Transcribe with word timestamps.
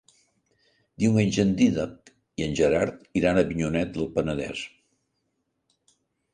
Diumenge 1.03 1.45
en 1.47 1.51
Dídac 1.59 2.09
i 2.41 2.47
en 2.47 2.57
Gerard 2.61 3.21
iran 3.23 3.39
a 3.39 3.45
Avinyonet 3.47 3.95
del 4.01 4.11
Penedès. 4.19 4.67